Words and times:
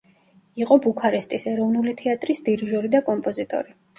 იყო 0.63 0.77
ბუქარესტის 0.85 1.43
ეროვნული 1.51 1.93
თეატრის 2.01 2.43
დირიჟორი 2.47 2.93
და 2.97 3.05
კომპოზიტორი. 3.13 3.79